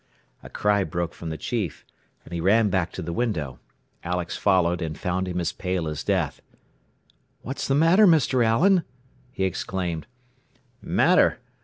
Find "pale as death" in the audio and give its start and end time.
5.51-6.41